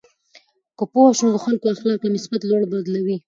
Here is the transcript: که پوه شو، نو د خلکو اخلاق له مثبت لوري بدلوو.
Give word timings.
که 0.77 0.83
پوه 0.91 1.09
شو، 1.17 1.23
نو 1.25 1.31
د 1.35 1.37
خلکو 1.45 1.65
اخلاق 1.73 1.99
له 2.03 2.09
مثبت 2.15 2.41
لوري 2.45 2.65
بدلوو. 2.71 3.15